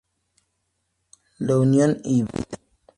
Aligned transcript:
La 1.37 1.59
Unión 1.59 2.01
y 2.03 2.23
Vda. 2.23 2.57